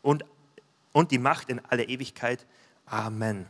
[0.03, 0.25] und,
[0.93, 2.47] und die Macht in alle Ewigkeit.
[2.87, 3.47] Amen.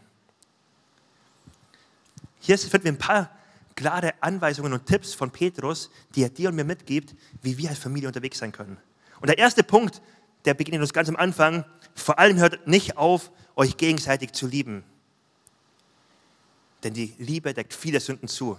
[2.40, 3.31] Hier finden wir ein paar
[3.74, 7.79] klare Anweisungen und Tipps von Petrus, die er dir und mir mitgibt, wie wir als
[7.79, 8.77] Familie unterwegs sein können.
[9.20, 10.03] Und der erste Punkt,
[10.44, 14.85] der beginnt uns ganz am Anfang, vor allem hört nicht auf, euch gegenseitig zu lieben.
[16.83, 18.59] Denn die Liebe deckt viele Sünden zu.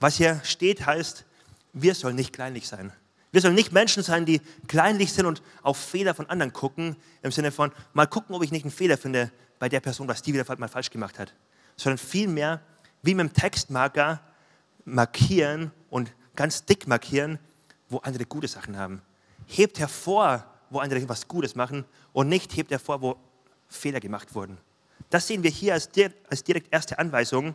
[0.00, 1.24] Was hier steht, heißt,
[1.72, 2.92] wir sollen nicht kleinlich sein.
[3.32, 7.32] Wir sollen nicht Menschen sein, die kleinlich sind und auf Fehler von anderen gucken, im
[7.32, 10.32] Sinne von, mal gucken, ob ich nicht einen Fehler finde bei der Person, was die
[10.32, 11.34] wieder mal falsch gemacht hat.
[11.76, 12.60] Sondern vielmehr,
[13.02, 14.20] wie mit dem Textmarker,
[14.84, 17.38] markieren und ganz dick markieren,
[17.88, 19.02] wo andere gute Sachen haben.
[19.46, 23.16] Hebt hervor, wo andere was Gutes machen und nicht hebt hervor, wo
[23.68, 24.58] Fehler gemacht wurden.
[25.10, 25.88] Das sehen wir hier als,
[26.28, 27.54] als direkt erste Anweisung.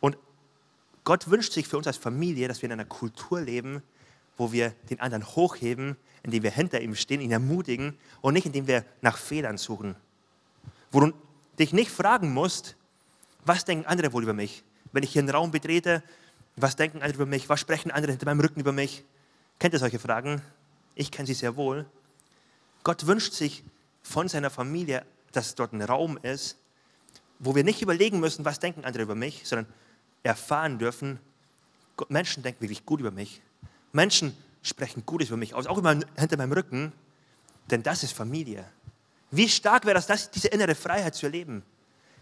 [0.00, 0.16] Und
[1.04, 3.82] Gott wünscht sich für uns als Familie, dass wir in einer Kultur leben,
[4.36, 8.66] wo wir den anderen hochheben, indem wir hinter ihm stehen, ihn ermutigen und nicht indem
[8.66, 9.96] wir nach Fehlern suchen.
[10.90, 11.12] Wo du
[11.60, 12.76] dich nicht fragen musst,
[13.44, 14.64] was denken andere wohl über mich?
[14.92, 16.02] Wenn ich hier einen Raum betrete,
[16.56, 17.48] was denken andere über mich?
[17.48, 19.04] Was sprechen andere hinter meinem Rücken über mich?
[19.58, 20.42] Kennt ihr solche Fragen?
[20.94, 21.86] Ich kenne sie sehr wohl.
[22.82, 23.62] Gott wünscht sich
[24.02, 26.56] von seiner Familie, dass dort ein Raum ist,
[27.38, 29.66] wo wir nicht überlegen müssen, was denken andere über mich, sondern
[30.22, 31.18] erfahren dürfen,
[32.08, 33.42] Menschen denken wirklich gut über mich.
[33.92, 36.92] Menschen sprechen Gutes über mich aus, auch immer hinter meinem Rücken,
[37.70, 38.64] denn das ist Familie.
[39.30, 41.62] Wie stark wäre das, das, diese innere Freiheit zu erleben?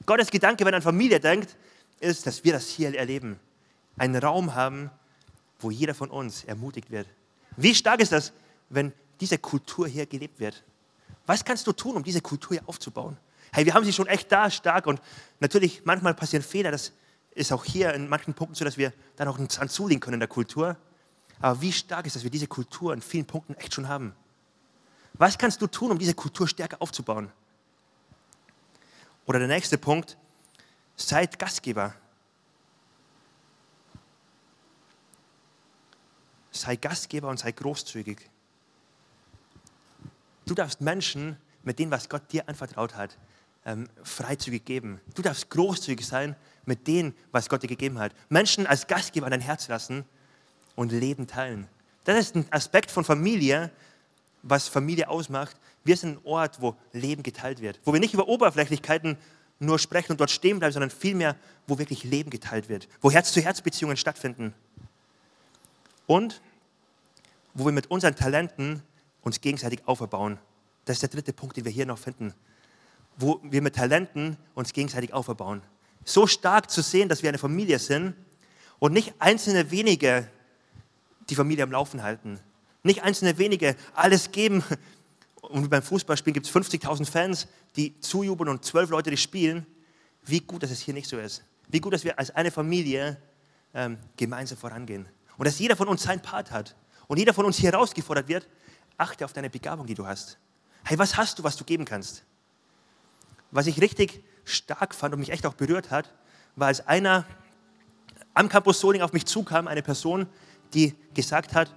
[0.05, 1.57] Gottes Gedanke, wenn er an Familie denkt,
[2.01, 3.39] ist, dass wir das hier erleben.
[3.97, 4.91] Einen Raum haben,
[5.59, 7.09] wo jeder von uns ermutigt wird.
[7.57, 8.33] Wie stark ist das,
[8.69, 10.63] wenn diese Kultur hier gelebt wird?
[11.27, 13.17] Was kannst du tun, um diese Kultur hier aufzubauen?
[13.53, 15.01] Hey, wir haben sie schon echt da stark und
[15.41, 16.71] natürlich manchmal passieren Fehler.
[16.71, 16.93] Das
[17.35, 20.15] ist auch hier in manchen Punkten so, dass wir da noch einen Zahn zulegen können
[20.15, 20.77] in der Kultur.
[21.41, 24.15] Aber wie stark ist, dass wir diese Kultur in vielen Punkten echt schon haben?
[25.19, 27.31] Was kannst du tun, um diese Kultur stärker aufzubauen?
[29.27, 30.17] Oder der nächste Punkt,
[30.97, 31.95] seid Gastgeber.
[36.51, 38.31] Sei Gastgeber und sei großzügig.
[40.47, 43.19] Du darfst Menschen mit dem, was Gott dir anvertraut hat,
[43.67, 45.01] ähm, freizügig geben.
[45.15, 48.15] Du darfst großzügig sein mit dem, was Gott dir gegeben hat.
[48.29, 50.05] Menschen als Gastgeber an dein Herz lassen
[50.75, 51.69] und Leben teilen.
[52.05, 53.71] Das ist ein Aspekt von Familie,
[54.43, 55.57] was Familie ausmacht.
[55.85, 59.17] Wir sind ein Ort, wo Leben geteilt wird, wo wir nicht über Oberflächlichkeiten
[59.61, 63.97] nur sprechen und dort stehen bleiben, sondern vielmehr, wo wirklich Leben geteilt wird, wo Herz-zu-Herz-Beziehungen
[63.97, 64.55] stattfinden
[66.07, 66.41] und
[67.55, 68.83] wo wir mit unseren Talenten
[69.23, 70.39] uns gegenseitig auferbauen.
[70.85, 72.33] Das ist der dritte Punkt, den wir hier noch finden,
[73.17, 75.63] wo wir mit Talenten uns gegenseitig auferbauen.
[76.05, 78.15] So stark zu sehen, dass wir eine Familie sind
[78.79, 80.29] und nicht einzelne wenige
[81.29, 82.41] die Familie am Laufen halten,
[82.89, 84.65] nicht einzelne wenige alles geben.
[85.41, 87.47] Und beim Fußballspielen gibt es 50.000 Fans,
[87.77, 89.67] die zujubeln und zwölf Leute, die spielen.
[90.25, 91.45] Wie gut, dass es hier nicht so ist.
[91.69, 93.17] Wie gut, dass wir als eine Familie
[93.73, 95.09] ähm, gemeinsam vorangehen.
[95.37, 96.75] Und dass jeder von uns seinen Part hat.
[97.07, 98.49] Und jeder von uns hier herausgefordert wird,
[98.97, 100.39] achte auf deine Begabung, die du hast.
[100.85, 102.25] Hey, was hast du, was du geben kannst?
[103.51, 106.13] Was ich richtig stark fand und mich echt auch berührt hat,
[106.57, 107.25] war, als einer
[108.35, 110.27] am Campus Soling auf mich zukam, eine Person,
[110.75, 111.75] die gesagt hat,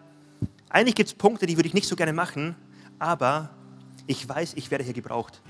[0.72, 2.56] eigentlich gibt es Punkte, die würde ich nicht so gerne machen,
[3.00, 3.50] aber
[4.08, 5.42] ich weiß, ich werde hier gebraucht.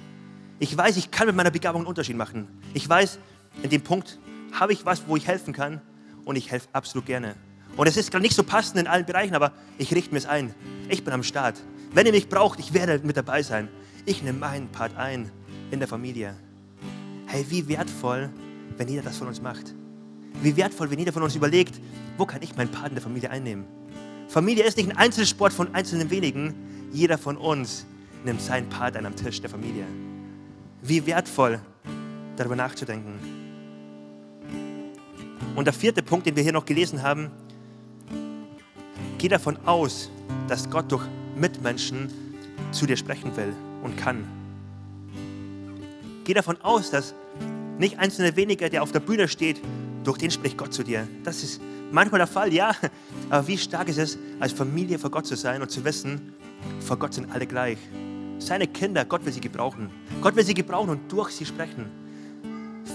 [0.60, 2.48] Ich weiß, ich kann mit meiner Begabung einen Unterschied machen.
[2.74, 3.20] Ich weiß,
[3.64, 4.20] in dem Punkt
[4.52, 5.82] habe ich was, wo ich helfen kann
[6.26, 7.36] und ich helfe absolut gerne.
[7.78, 10.26] Und es ist gerade nicht so passend in allen Bereichen, aber ich richte mir es
[10.26, 10.54] ein.
[10.90, 11.60] Ich bin am Start.
[11.94, 13.70] Wenn ihr mich braucht, ich werde mit dabei sein.
[14.06, 15.32] Ich nehme meinen Part ein
[15.72, 16.36] in der Familie.
[17.28, 18.30] Hey, wie wertvoll,
[18.78, 19.74] wenn jeder das von uns macht.
[20.42, 21.80] Wie wertvoll, wenn jeder von uns überlegt,
[22.18, 23.66] wo kann ich meinen Part in der Familie einnehmen?
[24.32, 26.56] Familie ist nicht ein Einzelsport von einzelnen wenigen.
[26.94, 27.86] Jeder von uns
[28.24, 29.86] nimmt seinen Part an am Tisch der Familie.
[30.82, 31.60] Wie wertvoll,
[32.38, 33.20] darüber nachzudenken.
[35.54, 37.30] Und der vierte Punkt, den wir hier noch gelesen haben,
[39.18, 40.10] geh davon aus,
[40.48, 41.04] dass Gott durch
[41.36, 42.08] Mitmenschen
[42.72, 43.52] zu dir sprechen will
[43.84, 44.26] und kann.
[46.24, 47.14] Geh davon aus, dass
[47.80, 49.60] nicht einzelne weniger, der auf der Bühne steht,
[50.04, 51.08] durch den spricht Gott zu dir.
[51.24, 51.62] Das ist
[51.92, 52.72] manchmal der Fall, ja.
[53.30, 56.34] Aber wie stark ist es, als Familie vor Gott zu sein und zu wissen,
[56.80, 57.78] vor Gott sind alle gleich.
[58.40, 59.90] Seine Kinder, Gott will sie gebrauchen.
[60.22, 61.86] Gott will sie gebrauchen und durch sie sprechen.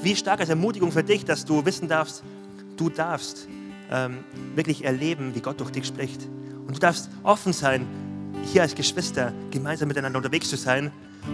[0.03, 2.23] Wie stark als Ermutigung für dich, dass du wissen darfst,
[2.77, 3.49] du darfst
[3.91, 4.19] ähm,
[4.55, 6.29] wirklich erleben, wie Gott durch dich spricht.
[6.67, 7.87] Und du darfst offen sein,
[8.53, 10.91] hier als Geschwister gemeinsam miteinander unterwegs zu sein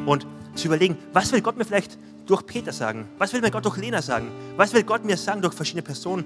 [0.06, 3.08] und zu überlegen, was will Gott mir vielleicht durch Peter sagen?
[3.18, 4.28] Was will mir Gott durch Lena sagen?
[4.56, 6.24] Was will Gott mir sagen durch verschiedene Personen,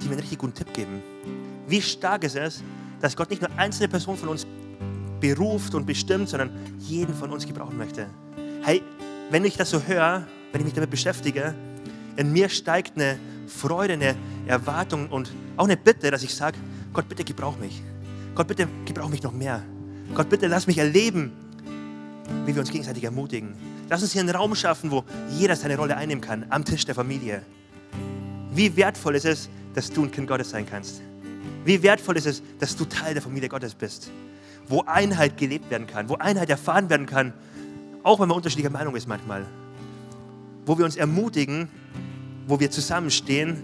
[0.00, 1.02] die mir einen richtig guten Tipp geben?
[1.66, 2.62] Wie stark ist es,
[3.00, 4.46] dass Gott nicht nur einzelne Personen von uns
[5.20, 8.06] beruft und bestimmt, sondern jeden von uns gebrauchen möchte.
[8.62, 8.82] Hey,
[9.30, 11.54] wenn ich das so höre, wenn ich mich damit beschäftige,
[12.16, 16.58] in mir steigt eine Freude, eine Erwartung und auch eine Bitte, dass ich sage,
[16.92, 17.82] Gott, bitte gebrauch mich.
[18.34, 19.62] Gott, bitte gebrauch mich noch mehr.
[20.14, 21.32] Gott, bitte lass mich erleben,
[22.44, 23.54] wie wir uns gegenseitig ermutigen.
[23.88, 26.94] Lass uns hier einen Raum schaffen, wo jeder seine Rolle einnehmen kann, am Tisch der
[26.94, 27.42] Familie.
[28.52, 31.02] Wie wertvoll ist es, dass du ein Kind Gottes sein kannst.
[31.64, 34.10] Wie wertvoll ist es, dass du Teil der Familie Gottes bist.
[34.68, 37.32] Wo Einheit gelebt werden kann, wo Einheit erfahren werden kann,
[38.02, 39.44] auch wenn man unterschiedlicher Meinung ist manchmal.
[40.64, 41.68] Wo wir uns ermutigen,
[42.48, 43.62] wo wir zusammenstehen,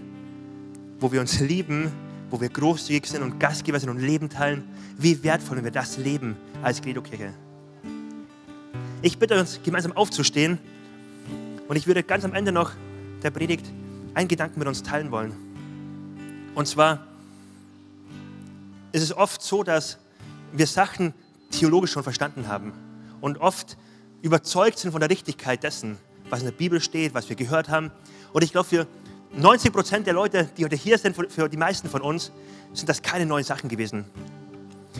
[0.99, 1.91] wo wir uns lieben,
[2.29, 4.63] wo wir großzügig sind und Gastgeber sind und Leben teilen.
[4.97, 7.33] Wie wertvoll, wenn wir das leben als Credo-Kirche.
[9.05, 10.59] Ich bitte uns, gemeinsam aufzustehen
[11.67, 12.71] und ich würde ganz am Ende noch
[13.21, 13.65] der Predigt
[14.13, 15.33] einen Gedanken mit uns teilen wollen.
[16.55, 17.05] Und zwar
[18.93, 19.97] ist es oft so, dass
[20.53, 21.13] wir Sachen
[21.51, 22.71] theologisch schon verstanden haben
[23.19, 23.75] und oft
[24.21, 25.97] überzeugt sind von der Richtigkeit dessen,
[26.29, 27.91] was in der Bibel steht, was wir gehört haben.
[28.31, 28.87] Und ich glaube, für
[29.35, 32.31] 90 Prozent der Leute, die heute hier sind, für die meisten von uns,
[32.71, 34.05] sind das keine neuen Sachen gewesen.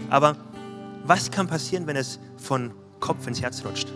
[0.10, 0.36] Aber
[1.06, 3.90] was kann passieren, wenn es von Kopf ins Herz rutscht.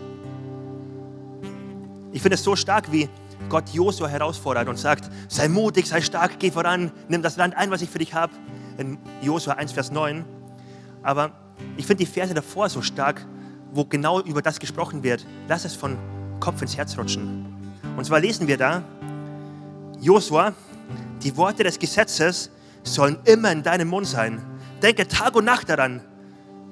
[2.12, 3.08] Ich finde es so stark, wie
[3.48, 7.70] Gott Josua herausfordert und sagt, sei mutig, sei stark, geh voran, nimm das Land ein,
[7.70, 8.34] was ich für dich habe.
[8.76, 10.26] In Josua 1, Vers 9.
[11.02, 11.32] Aber
[11.78, 13.24] ich finde die Verse davor so stark,
[13.72, 15.24] wo genau über das gesprochen wird.
[15.48, 15.96] Lass es von
[16.38, 17.46] Kopf ins Herz rutschen.
[17.96, 18.82] Und zwar lesen wir da,
[20.00, 20.52] Josua,
[21.22, 22.50] die Worte des Gesetzes
[22.82, 24.42] sollen immer in deinem Mund sein.
[24.82, 26.02] Denke Tag und Nacht daran.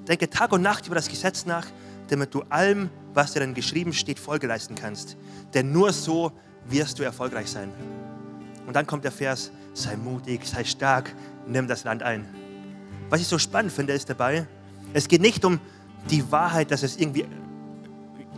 [0.07, 1.65] Denke Tag und Nacht über das Gesetz nach,
[2.09, 5.17] damit du allem, was darin geschrieben steht, Folge leisten kannst.
[5.55, 6.33] Denn nur so
[6.69, 7.71] wirst du erfolgreich sein.
[8.67, 11.13] Und dann kommt der Vers, sei mutig, sei stark,
[11.47, 12.27] nimm das Land ein.
[13.09, 14.47] Was ich so spannend finde, ist dabei,
[14.93, 15.61] es geht nicht um
[16.11, 17.27] die Wahrheit, dass es irgendwie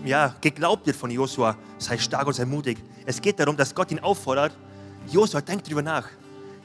[0.04, 2.78] ja, geglaubt wird von Josua, sei stark und sei mutig.
[3.06, 4.56] Es geht darum, dass Gott ihn auffordert,
[5.10, 6.08] Josua, denk drüber nach.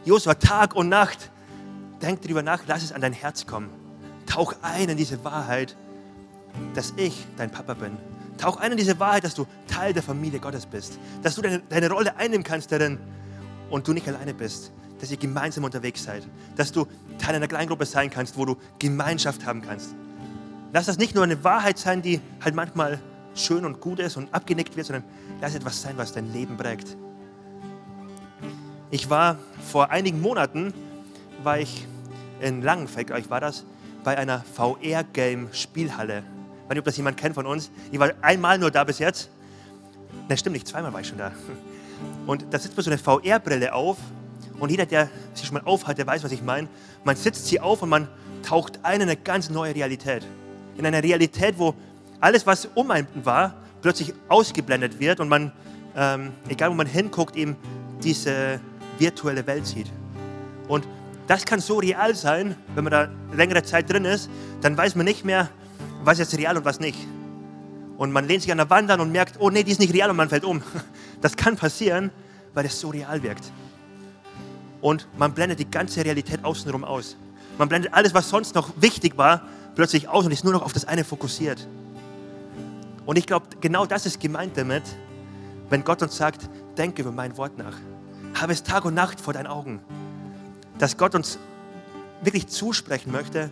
[0.06, 1.32] Josua, Tag und Nacht,
[2.02, 3.70] denk drüber nach, lass es an dein Herz kommen.
[4.26, 5.78] Tauch ein in diese Wahrheit
[6.74, 7.98] dass ich dein Papa bin.
[8.38, 11.00] Tauch ein in diese Wahrheit, dass du Teil der Familie Gottes bist.
[11.22, 13.00] Dass du deine, deine Rolle einnehmen kannst darin
[13.70, 14.72] und du nicht alleine bist.
[15.00, 16.28] Dass ihr gemeinsam unterwegs seid.
[16.56, 16.88] Dass du
[17.20, 19.96] Teil einer Kleingruppe sein kannst, wo du Gemeinschaft haben kannst.
[20.72, 23.00] Lass das nicht nur eine Wahrheit sein, die halt manchmal
[23.36, 25.04] schön und gut ist und abgenickt wird, sondern
[25.42, 26.98] lass etwas sein, was dein Leben prägt.
[28.90, 29.38] Ich war
[29.72, 30.74] vor einigen Monaten,
[31.44, 31.88] war ich
[32.42, 33.66] in Langenfeld, ich war das,
[34.04, 36.24] bei einer VR-Game-Spielhalle
[36.64, 37.70] ich weiß nicht, ob das jemand kennt von uns.
[37.92, 39.30] Ich war einmal nur da bis jetzt.
[40.30, 41.32] Nein, stimmt nicht, zweimal war ich schon da.
[42.28, 43.98] Und da sitzt man so eine VR-Brille auf.
[44.60, 46.70] Und jeder, der sie schon mal aufhat, der weiß, was ich meine.
[47.04, 48.08] Man sitzt sie auf und man
[48.44, 50.26] taucht ein in eine ganz neue Realität.
[50.78, 51.74] In eine Realität, wo
[52.22, 55.52] alles, was um einen war, plötzlich ausgeblendet wird und man,
[55.98, 57.58] ähm, egal wo man hinguckt, eben
[58.02, 58.62] diese
[59.00, 59.92] virtuelle Welt sieht.
[60.68, 60.88] Und
[61.28, 64.30] das kann so real sein, wenn man da längere Zeit drin ist,
[64.62, 65.50] dann weiß man nicht mehr,
[66.06, 66.98] was ist real und was nicht.
[67.98, 69.94] Und man lehnt sich an der Wand an und merkt, oh nee, die ist nicht
[69.94, 70.62] real und man fällt um.
[71.22, 72.12] Das kann passieren,
[72.54, 73.52] weil es so real wirkt.
[74.82, 77.16] Und man blendet die ganze Realität außenrum aus.
[77.58, 79.44] Man blendet alles, was sonst noch wichtig war,
[79.76, 81.66] plötzlich aus und ist nur noch auf das eine fokussiert.
[83.06, 84.84] Und ich glaube, genau das ist gemeint damit,
[85.70, 87.78] wenn Gott uns sagt, denke über mein Wort nach.
[88.40, 89.80] Habe es Tag und Nacht vor deinen Augen.
[90.78, 91.40] Dass Gott uns
[92.22, 93.52] wirklich zusprechen möchte,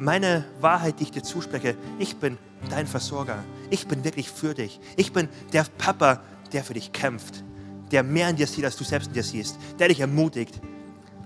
[0.00, 2.38] meine Wahrheit, die ich dir zuspreche, ich bin
[2.70, 3.44] dein Versorger.
[3.68, 4.80] Ich bin wirklich für dich.
[4.96, 7.44] Ich bin der Papa, der für dich kämpft,
[7.92, 10.58] der mehr in dir sieht, als du selbst in dir siehst, der dich ermutigt.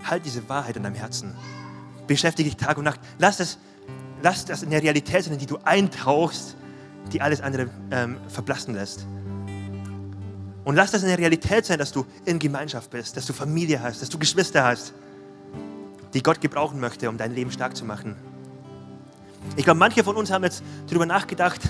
[0.03, 1.33] Halt diese Wahrheit in deinem Herzen.
[2.05, 2.99] Beschäftige dich Tag und Nacht.
[3.17, 3.57] Lass das,
[4.21, 6.57] lass das in der Realität sein, in die du eintauchst,
[7.13, 9.07] die alles andere ähm, verblassen lässt.
[10.65, 13.81] Und lass das in der Realität sein, dass du in Gemeinschaft bist, dass du Familie
[13.81, 14.93] hast, dass du Geschwister hast,
[16.13, 18.15] die Gott gebrauchen möchte, um dein Leben stark zu machen.
[19.55, 21.61] Ich glaube, manche von uns haben jetzt darüber nachgedacht,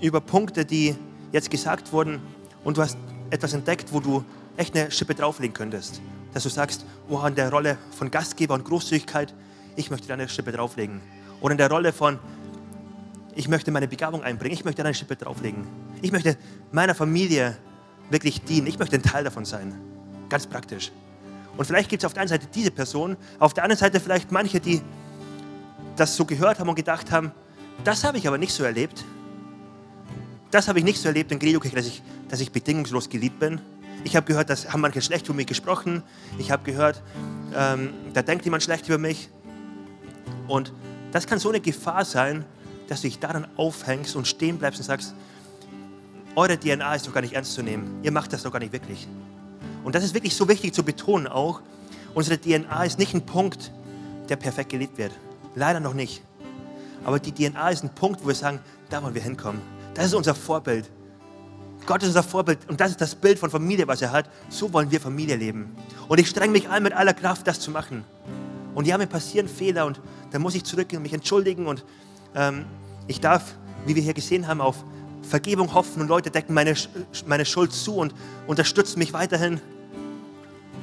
[0.00, 0.96] über Punkte, die
[1.32, 2.20] jetzt gesagt wurden
[2.64, 2.96] und du hast
[3.30, 4.24] etwas entdeckt, wo du
[4.56, 6.00] echt eine Schippe drauflegen könntest.
[6.34, 9.34] Dass du sagst, oh, in der Rolle von Gastgeber und Großzügigkeit,
[9.76, 11.00] ich möchte da eine Schippe drauflegen.
[11.40, 12.18] Oder in der Rolle von,
[13.34, 15.66] ich möchte meine Begabung einbringen, ich möchte da eine Schippe drauflegen.
[16.02, 16.36] Ich möchte
[16.70, 17.56] meiner Familie
[18.10, 19.74] wirklich dienen, ich möchte ein Teil davon sein.
[20.28, 20.92] Ganz praktisch.
[21.56, 24.32] Und vielleicht gibt es auf der einen Seite diese Person, auf der anderen Seite vielleicht
[24.32, 24.80] manche, die
[25.96, 27.32] das so gehört haben und gedacht haben,
[27.84, 29.04] das habe ich aber nicht so erlebt.
[30.50, 33.60] Das habe ich nicht so erlebt in Credo-Kirche, dass ich, dass ich bedingungslos geliebt bin.
[34.04, 36.02] Ich habe gehört, dass haben manche schlecht über mich gesprochen.
[36.38, 37.02] Ich habe gehört,
[37.54, 39.30] ähm, da denkt jemand schlecht über mich.
[40.48, 40.72] Und
[41.12, 42.44] das kann so eine Gefahr sein,
[42.88, 45.14] dass du dich daran aufhängst und stehen bleibst und sagst,
[46.34, 48.00] eure DNA ist doch gar nicht ernst zu nehmen.
[48.02, 49.06] Ihr macht das doch gar nicht wirklich.
[49.84, 51.60] Und das ist wirklich so wichtig zu betonen auch.
[52.14, 53.70] Unsere DNA ist nicht ein Punkt,
[54.28, 55.12] der perfekt gelebt wird.
[55.54, 56.22] Leider noch nicht.
[57.04, 58.60] Aber die DNA ist ein Punkt, wo wir sagen,
[58.90, 59.60] da wollen wir hinkommen.
[59.94, 60.90] Das ist unser Vorbild.
[61.86, 64.30] Gott ist unser Vorbild und das ist das Bild von Familie, was er hat.
[64.48, 65.74] So wollen wir Familie leben.
[66.08, 68.04] Und ich strenge mich an mit aller Kraft, das zu machen.
[68.74, 71.84] Und ja, mir passieren Fehler und dann muss ich zurückgehen und mich entschuldigen und
[72.34, 72.64] ähm,
[73.06, 74.84] ich darf, wie wir hier gesehen haben, auf
[75.22, 76.74] Vergebung hoffen und Leute decken meine,
[77.26, 78.14] meine Schuld zu und
[78.46, 79.60] unterstützen mich weiterhin.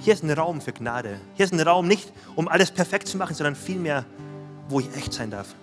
[0.01, 1.19] Hier ist ein Raum für Gnade.
[1.35, 4.05] Hier ist ein Raum nicht, um alles perfekt zu machen, sondern vielmehr,
[4.69, 5.55] wo ich echt sein darf.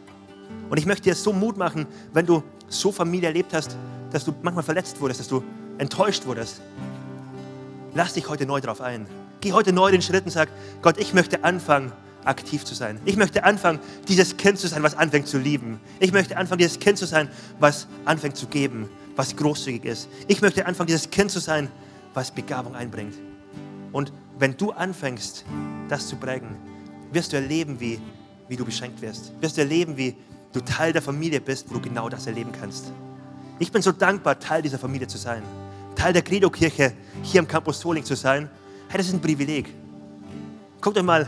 [0.69, 3.77] Und ich möchte dir so Mut machen, wenn du so Familie erlebt hast,
[4.13, 5.43] dass du manchmal verletzt wurdest, dass du
[5.79, 6.61] enttäuscht wurdest.
[7.95, 9.07] Lass dich heute neu darauf ein.
[9.41, 10.49] Geh heute neu den Schritt und sag,
[10.83, 11.93] Gott, ich möchte anfangen,
[12.25, 13.01] aktiv zu sein.
[13.05, 15.81] Ich möchte anfangen, dieses Kind zu sein, was anfängt zu lieben.
[16.01, 17.29] Ich möchte anfangen, dieses Kind zu sein,
[17.61, 20.09] was anfängt zu geben, was großzügig ist.
[20.27, 21.71] Ich möchte anfangen, dieses Kind zu sein,
[22.15, 23.15] was Begabung einbringt.
[23.93, 25.45] Und wenn du anfängst,
[25.89, 26.57] das zu prägen,
[27.13, 28.01] wirst du erleben, wie,
[28.49, 29.33] wie du beschenkt wirst.
[29.41, 30.17] Wirst du erleben, wie
[30.53, 32.93] du Teil der Familie bist, wo du genau das erleben kannst.
[33.59, 35.43] Ich bin so dankbar, Teil dieser Familie zu sein.
[35.95, 38.51] Teil der Credo-Kirche hier im Campus Soling zu sein.
[38.89, 39.73] Hey, das ist ein Privileg.
[40.81, 41.27] Guckt euch mal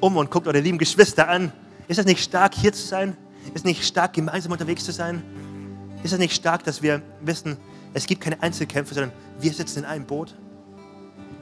[0.00, 1.52] um und guckt eure lieben Geschwister an.
[1.88, 3.16] Ist das nicht stark, hier zu sein?
[3.46, 5.22] Ist es nicht stark, gemeinsam unterwegs zu sein?
[6.02, 7.56] Ist es nicht stark, dass wir wissen,
[7.94, 10.34] es gibt keine Einzelkämpfe, sondern wir sitzen in einem Boot?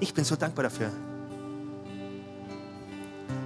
[0.01, 0.91] Ich bin so dankbar dafür.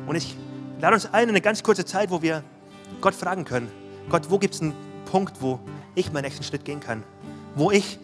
[0.06, 0.36] Und ich
[0.84, 2.44] lade uns ein in eine ganz kurze Zeit, wo wir
[3.00, 3.70] Gott fragen können.
[4.10, 4.74] Gott, wo gibt es einen
[5.06, 5.58] Punkt, wo
[5.94, 7.02] ich meinen nächsten Schritt gehen kann?
[7.54, 7.98] Wo ich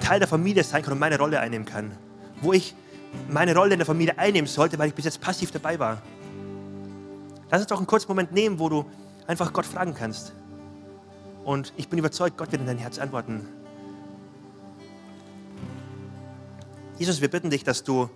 [0.00, 1.92] Teil der Familie sein kann und meine Rolle einnehmen kann?
[2.40, 2.74] Wo ich
[3.28, 6.00] meine Rolle in der Familie einnehmen sollte, weil ich bis jetzt passiv dabei war.
[7.50, 8.86] Lass uns doch einen kurzen Moment nehmen, wo du
[9.26, 10.32] einfach Gott fragen kannst.
[11.44, 13.46] Und ich bin überzeugt, Gott wird in dein Herz antworten.
[16.98, 18.08] Jesus, wir bitten dich, dass du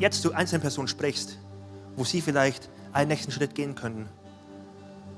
[0.00, 1.38] jetzt zu einzelnen Personen sprichst,
[1.96, 4.08] wo sie vielleicht einen nächsten Schritt gehen können,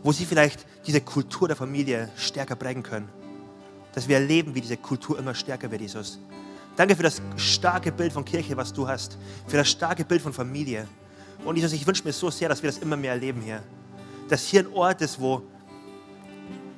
[0.02, 3.08] wo sie vielleicht diese Kultur der Familie stärker prägen können,
[3.94, 6.18] dass wir erleben, wie diese Kultur immer stärker wird, Jesus.
[6.76, 9.16] Danke für das starke Bild von Kirche, was du hast.
[9.46, 10.88] Für das starke Bild von Familie.
[11.44, 13.62] Und Jesus, ich wünsche mir so sehr, dass wir das immer mehr erleben hier.
[14.28, 15.42] Dass hier ein Ort ist, wo,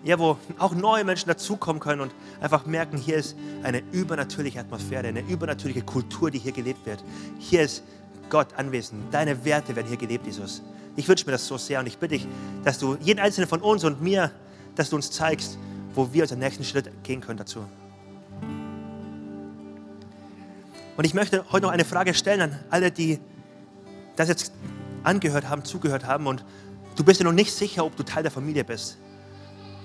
[0.05, 5.09] ja, wo auch neue Menschen dazukommen können und einfach merken, hier ist eine übernatürliche Atmosphäre,
[5.09, 7.03] eine übernatürliche Kultur, die hier gelebt wird.
[7.39, 7.83] Hier ist
[8.31, 9.13] Gott anwesend.
[9.13, 10.63] Deine Werte werden hier gelebt, Jesus.
[10.97, 12.27] Ich wünsche mir das so sehr und ich bitte dich,
[12.65, 14.31] dass du jeden einzelnen von uns und mir,
[14.75, 15.59] dass du uns zeigst,
[15.95, 17.65] wo wir unseren nächsten Schritt gehen können dazu.
[20.97, 23.21] Und ich möchte heute noch eine Frage stellen an alle, die
[24.17, 24.53] das jetzt
[25.03, 26.45] angehört haben, zugehört haben und
[26.97, 28.97] du bist dir noch nicht sicher, ob du Teil der Familie bist.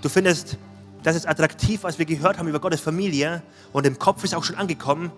[0.01, 0.57] Du findest,
[1.03, 4.43] das ist attraktiv, was wir gehört haben über Gottes Familie und im Kopf ist auch
[4.43, 5.11] schon angekommen,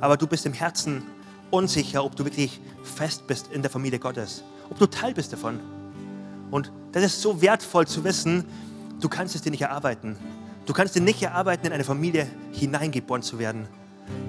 [0.00, 1.02] aber du bist im Herzen
[1.50, 5.60] unsicher, ob du wirklich fest bist in der Familie Gottes, ob du Teil bist davon.
[6.50, 8.44] Und das ist so wertvoll zu wissen,
[9.00, 10.16] du kannst es dir nicht erarbeiten.
[10.66, 13.66] Du kannst dir nicht erarbeiten, in eine Familie hineingeboren zu werden.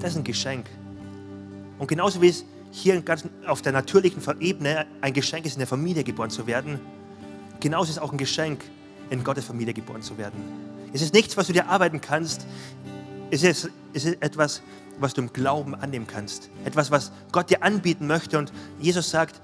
[0.00, 0.66] Das ist ein Geschenk.
[1.78, 3.02] Und genauso wie es hier
[3.46, 6.80] auf der natürlichen Ebene ein Geschenk ist, in der Familie geboren zu werden,
[7.58, 8.64] genauso ist es auch ein Geschenk,
[9.10, 10.40] in Gottes Familie geboren zu werden.
[10.92, 12.46] Es ist nichts, was du dir arbeiten kannst.
[13.30, 14.62] Es ist, es ist etwas,
[15.02, 16.50] was du im Glauben annehmen kannst.
[16.64, 18.38] Etwas, was Gott dir anbieten möchte.
[18.38, 19.40] Und Jesus sagt,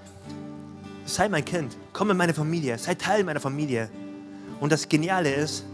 [1.05, 3.91] sei mein Kind, komm in meine Familie, sei Teil meiner Familie.
[4.61, 5.65] Und das Geniale ist,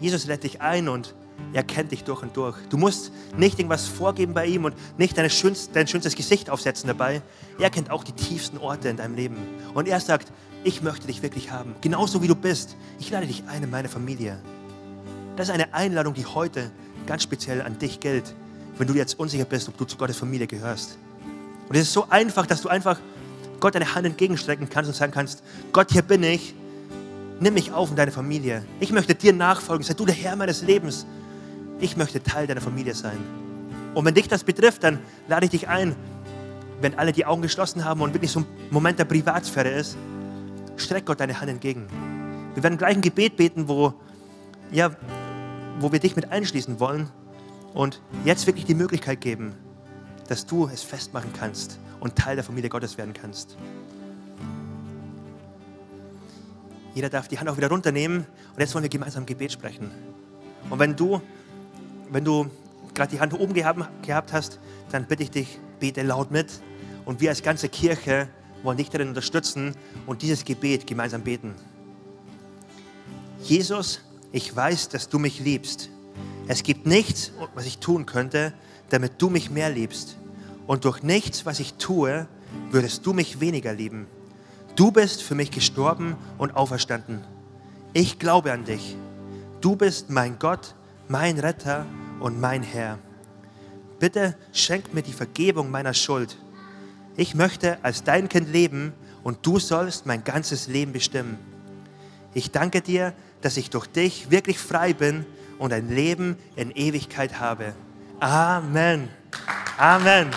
[0.00, 1.14] Jesus lädt dich ein und
[1.52, 2.56] er kennt dich durch und durch.
[2.70, 6.86] Du musst nicht irgendwas vorgeben bei ihm und nicht dein, schönst, dein schönstes Gesicht aufsetzen
[6.86, 7.22] dabei.
[7.58, 9.36] Er kennt auch die tiefsten Orte in deinem Leben.
[9.74, 10.32] Und er sagt,
[10.64, 11.74] ich möchte dich wirklich haben.
[11.80, 12.76] Genauso wie du bist.
[12.98, 14.38] Ich lade dich ein in meine Familie.
[15.36, 16.70] Das ist eine Einladung, die heute
[17.06, 18.34] ganz speziell an dich gilt,
[18.78, 20.98] wenn du jetzt unsicher bist, ob du zu Gottes Familie gehörst.
[21.68, 22.98] Und es ist so einfach, dass du einfach
[23.60, 26.54] Gott deine Hand entgegenstrecken kannst und sagen kannst, Gott, hier bin ich.
[27.40, 28.64] Nimm mich auf in deine Familie.
[28.80, 29.84] Ich möchte dir nachfolgen.
[29.84, 31.06] Sei du der Herr meines Lebens
[31.82, 33.18] ich möchte Teil deiner Familie sein.
[33.94, 35.96] Und wenn dich das betrifft, dann lade ich dich ein,
[36.80, 39.96] wenn alle die Augen geschlossen haben und wirklich so ein Moment der Privatsphäre ist,
[40.76, 41.86] streck Gott deine Hand entgegen.
[42.54, 43.94] Wir werden gleich ein Gebet beten, wo,
[44.70, 44.90] ja,
[45.80, 47.10] wo wir dich mit einschließen wollen
[47.74, 49.54] und jetzt wirklich die Möglichkeit geben,
[50.28, 53.56] dass du es festmachen kannst und Teil der Familie Gottes werden kannst.
[56.94, 59.90] Jeder darf die Hand auch wieder runternehmen und jetzt wollen wir gemeinsam ein Gebet sprechen.
[60.68, 61.20] Und wenn du
[62.12, 62.50] wenn du
[62.94, 64.58] gerade die Hand oben gehabt hast,
[64.90, 66.60] dann bitte ich dich, bete laut mit.
[67.04, 68.28] Und wir als ganze Kirche
[68.62, 69.74] wollen dich darin unterstützen
[70.06, 71.54] und dieses Gebet gemeinsam beten.
[73.42, 74.00] Jesus,
[74.30, 75.88] ich weiß, dass du mich liebst.
[76.48, 78.52] Es gibt nichts, was ich tun könnte,
[78.90, 80.18] damit du mich mehr liebst.
[80.66, 82.26] Und durch nichts, was ich tue,
[82.70, 84.06] würdest du mich weniger lieben.
[84.74, 87.22] Du bist für mich gestorben und auferstanden.
[87.92, 88.96] Ich glaube an dich.
[89.60, 90.74] Du bist mein Gott,
[91.08, 91.86] mein Retter
[92.20, 92.98] und mein Herr.
[94.00, 96.36] Bitte schenk mir die Vergebung meiner Schuld.
[97.16, 101.38] Ich möchte als dein Kind leben und du sollst mein ganzes Leben bestimmen.
[102.34, 103.12] Ich danke dir,
[103.42, 105.26] dass ich durch dich wirklich frei bin
[105.62, 107.72] und ein Leben in Ewigkeit habe.
[108.18, 109.08] Amen.
[109.78, 110.28] Amen.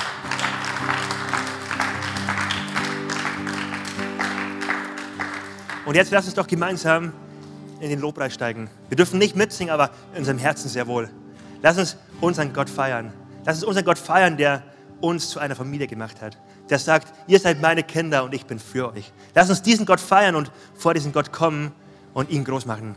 [5.84, 7.12] Und jetzt lass uns doch gemeinsam
[7.80, 8.70] in den Lobpreis steigen.
[8.88, 11.10] Wir dürfen nicht mitsingen, aber in unserem Herzen sehr wohl.
[11.64, 13.12] Lass uns unseren Gott feiern.
[13.46, 14.62] Lass uns unseren Gott feiern, der
[15.02, 16.38] uns zu einer Familie gemacht hat.
[16.70, 19.12] Der sagt, ihr seid meine Kinder und ich bin für euch.
[19.34, 21.72] Lass uns diesen Gott feiern und vor diesen Gott kommen
[22.14, 22.96] und ihn groß machen.